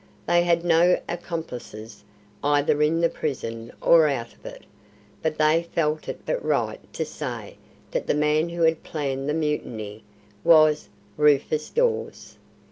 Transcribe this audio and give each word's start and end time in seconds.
They 0.25 0.41
had 0.41 0.65
no 0.65 0.99
accomplices 1.07 2.03
either 2.43 2.81
in 2.81 3.01
the 3.01 3.07
prison 3.07 3.71
or 3.81 4.07
out 4.07 4.33
of 4.33 4.47
it, 4.47 4.63
but 5.21 5.37
they 5.37 5.61
felt 5.75 6.09
it 6.09 6.25
but 6.25 6.43
right 6.43 6.79
to 6.93 7.05
say 7.05 7.55
that 7.91 8.07
the 8.07 8.15
man 8.15 8.49
who 8.49 8.63
had 8.63 8.81
planned 8.81 9.29
the 9.29 9.35
mutiny 9.35 10.03
was 10.43 10.89
Rufus 11.17 11.69
Dawes." 11.69 12.39